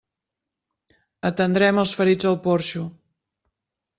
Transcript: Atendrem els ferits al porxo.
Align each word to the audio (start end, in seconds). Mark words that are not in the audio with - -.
Atendrem 1.29 1.81
els 1.83 1.93
ferits 1.99 2.29
al 2.31 2.39
porxo. 2.47 2.87